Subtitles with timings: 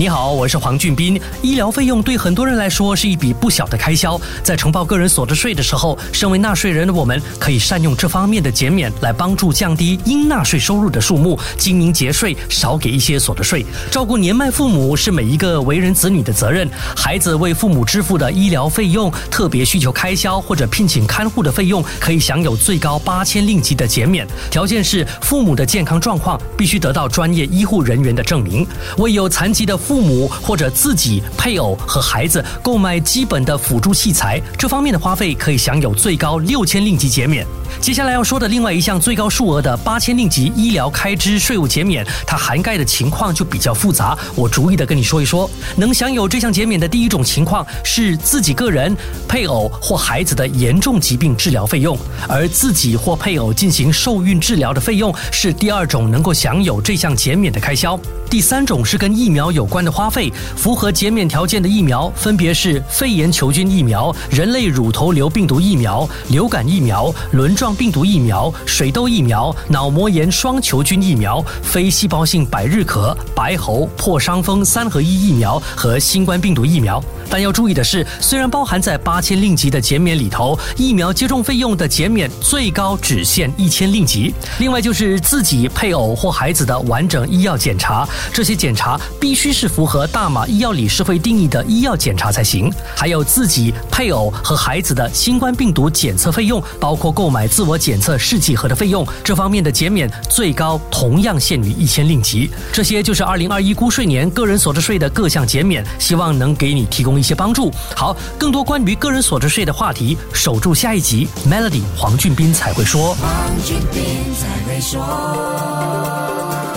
[0.00, 1.20] 你好，我是黄俊斌。
[1.42, 13.62] 医疗费用对很多人来说是一笔不小的开销，在承报个人所得税的时候，身为纳税人的我们可以善用这方面的减免来帮助降低应纳税收入的数目，精明节税，少给一些所得税。
[13.90, 16.66] 照顾年迈父母是每一个为人子女的责任。
[16.96, 28.66] 孩子为父母支付的医疗费用、特别需求开销或者聘请看护的费用，可以享有最高八千令吉的减免，条件是父母的健康状况必须得到专业医护人员的证明。
[28.96, 29.78] 为有残疾的。
[29.90, 37.44] 父母或者自己配偶和孩子购买基本的辅助器材，这方面的花费可以享有最高六千令吉减免。
[37.80, 44.16] 接下来要说的另外一项最高数额的八千令吉医疗开支税务减免，它涵盖的情况就比较复杂。
[44.36, 48.96] 我逐一的跟你说一说，能享有这项减免的第一种情况是自己个人、
[49.26, 57.98] 配偶或孩子的严重疾病治疗费用，而自己或配偶进行受孕治疗的费用是第二种能够享有这项减免的开销。
[58.28, 77.02] 第三种是跟疫苗有关的花费，符合减免条件的疫苗分别是肺炎球菌疫苗、人类乳头瘤病毒疫苗、流感疫苗、轮状病毒疫苗、水痘疫苗、脑膜炎双球菌疫苗、非细胞性百日咳、白喉、破伤风三合一疫苗和新冠病毒疫苗。
[77.30, 84.34] 但要注意的是，虽然包含在八千令吉的减免里头，疫苗接种费用的减免最高只限一千令吉。
[84.58, 88.08] 另外就是自己配偶或孩子的完整医药检查。
[88.32, 92.72] 这些检查必须是符合大马医药理事会定义的医药检查才行。
[92.96, 102.50] 还有自己配偶和孩子的新冠病毒检测费用，包括购买自我检测试剂盒的费用，这方面的减免最高同样限于一千令吉。
[102.72, 107.70] 这些就是二零二一估税年个人所得税的各项减免，希望能给你提供一些帮助。
[107.94, 113.14] 好，更多关于个人所得税的话题，守住下一集，Melody 黄俊斌才会说。
[113.14, 113.30] 黄
[113.64, 115.00] 俊斌才会说。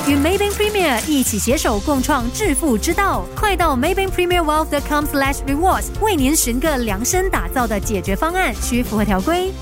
[0.05, 9.53] 与 Maybank Premier 一起携手共创致富之道，快到 Maybank Premier Wealth.com/slash rewards 为您寻个量身打造的解决方案，需符合条规。